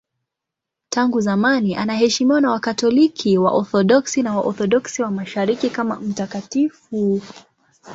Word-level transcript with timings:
Tangu 0.89 1.21
zamani 1.21 1.75
anaheshimiwa 1.75 2.41
na 2.41 2.51
Wakatoliki, 2.51 3.37
Waorthodoksi 3.37 4.23
na 4.23 4.35
Waorthodoksi 4.35 5.01
wa 5.01 5.11
Mashariki 5.11 5.69
kama 5.69 5.95
mtakatifu. 5.99 7.21